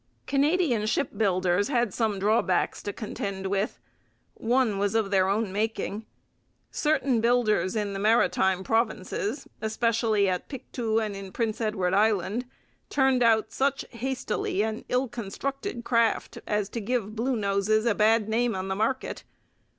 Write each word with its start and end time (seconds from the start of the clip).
Canadian 0.25 0.87
shipbuilders 0.87 1.67
had 1.67 1.93
some 1.93 2.17
drawbacks 2.17 2.81
to 2.81 2.91
contend 2.91 3.45
with. 3.45 3.77
One 4.33 4.79
was 4.79 4.95
of 4.95 5.11
their 5.11 5.29
own 5.29 5.51
making. 5.53 6.07
Certain 6.71 7.21
builders 7.21 7.75
in 7.75 7.93
the 7.93 7.99
Maritime 7.99 8.63
Provinces, 8.63 9.47
especially 9.61 10.27
at 10.27 10.49
Pictou 10.49 10.97
and 10.97 11.15
in 11.15 11.31
Prince 11.31 11.61
Edward 11.61 11.93
Island, 11.93 12.45
turned 12.89 13.21
out 13.21 13.51
such 13.51 13.85
hastily 13.91 14.63
and 14.63 14.85
ill 14.89 15.07
constructed 15.07 15.83
craft 15.83 16.39
as 16.47 16.67
to 16.69 16.81
give 16.81 17.15
'Bluenoses' 17.15 17.85
a 17.85 17.93
bad 17.93 18.27
name 18.27 18.55
in 18.55 18.69
the 18.69 18.75
market. 18.75 19.23